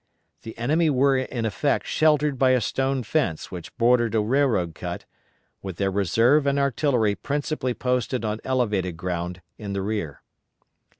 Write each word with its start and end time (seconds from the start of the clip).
The 0.41 0.57
enemy 0.57 0.89
were 0.89 1.15
in 1.15 1.45
effect 1.45 1.85
sheltered 1.85 2.39
by 2.39 2.53
a 2.57 2.59
stone 2.61 3.03
fence 3.03 3.51
which 3.51 3.77
bordered 3.77 4.15
a 4.15 4.19
railroad 4.19 4.73
cut, 4.73 5.05
with 5.61 5.75
their 5.77 5.91
reserve 5.91 6.47
and 6.47 6.57
artillery 6.57 7.13
principally 7.13 7.75
posted 7.75 8.25
on 8.25 8.39
elevated 8.43 8.97
ground 8.97 9.43
in 9.59 9.73
the 9.73 9.83
rear. 9.83 10.23